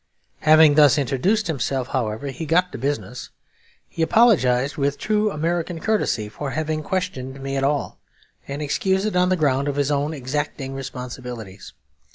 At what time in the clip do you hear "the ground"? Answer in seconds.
9.29-9.67